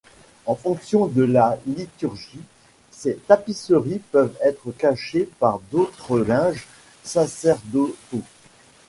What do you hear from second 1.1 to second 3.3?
la liturgie, ces